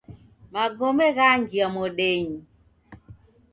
[0.53, 2.39] Magome ghangia modenyi.